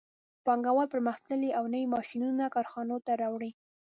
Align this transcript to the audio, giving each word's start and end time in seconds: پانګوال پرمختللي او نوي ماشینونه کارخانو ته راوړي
پانګوال 0.45 0.87
پرمختللي 0.93 1.49
او 1.57 1.63
نوي 1.73 1.87
ماشینونه 1.95 2.45
کارخانو 2.55 2.95
ته 3.05 3.11
راوړي 3.21 3.51